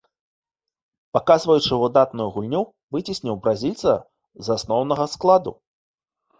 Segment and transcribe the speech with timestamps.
[1.17, 2.63] Паказваючы выдатную гульню,
[2.97, 3.91] выцесніў бразільца
[4.45, 5.51] з асноўнага складу.